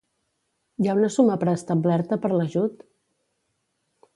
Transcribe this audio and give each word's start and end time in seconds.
Hi 0.83 0.87
ha 0.87 0.95
una 0.99 1.09
suma 1.17 1.35
preestablerta 1.43 2.19
per 2.25 2.33
l'ajut? 2.39 2.85